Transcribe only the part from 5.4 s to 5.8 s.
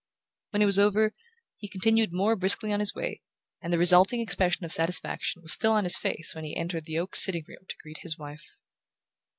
was still